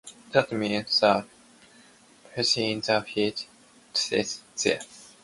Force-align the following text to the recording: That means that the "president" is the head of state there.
That 0.31 0.51
means 0.51 0.99
that 1.01 1.27
the 2.23 2.29
"president" 2.31 2.85
is 2.85 2.87
the 2.87 3.01
head 3.01 3.33
of 3.33 3.47
state 3.95 4.39
there. 4.63 4.79